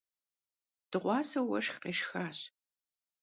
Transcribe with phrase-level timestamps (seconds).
[0.91, 2.39] Dığuase vueşşx khêşşxaş.